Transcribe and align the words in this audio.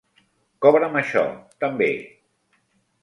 Cobra'm 0.65 0.97
això, 1.01 1.23
també. 1.65 1.91